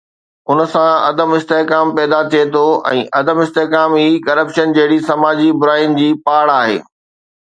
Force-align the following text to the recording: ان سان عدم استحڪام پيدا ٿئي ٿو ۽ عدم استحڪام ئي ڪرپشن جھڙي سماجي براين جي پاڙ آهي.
ان 0.49 0.59
سان 0.71 0.89
عدم 1.09 1.29
استحڪام 1.39 1.87
پيدا 1.97 2.19
ٿئي 2.31 2.43
ٿو 2.53 2.63
۽ 2.91 3.03
عدم 3.19 3.37
استحڪام 3.43 3.89
ئي 3.99 4.07
ڪرپشن 4.29 4.67
جھڙي 4.79 4.99
سماجي 5.11 5.49
براين 5.61 5.91
جي 6.01 6.09
پاڙ 6.25 6.43
آهي. 6.59 6.77